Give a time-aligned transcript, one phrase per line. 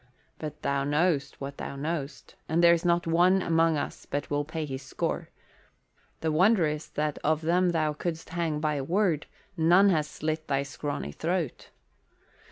[0.39, 4.65] But thou know'st what thou know'st, and there's not one among us but will pay
[4.65, 5.29] his score.
[6.21, 10.47] The wonder is that of them thou could'st hang by a word none has slit
[10.47, 11.69] thy scrawny throat."